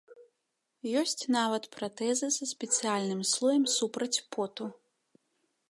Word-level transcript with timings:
Ёсць 1.01 1.23
нават 1.35 1.63
пратэзы 1.75 2.27
са 2.37 2.45
спецыяльным 2.53 3.21
слоем 3.35 3.65
супраць 3.79 4.13
поту. 4.37 4.65